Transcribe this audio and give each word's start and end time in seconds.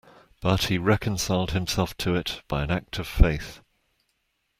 But 0.41 0.63
he 0.63 0.79
reconciled 0.79 1.51
himself 1.51 1.95
to 1.97 2.15
it 2.15 2.41
by 2.47 2.63
an 2.63 2.71
act 2.71 2.97
of 2.97 3.05
faith. 3.07 3.59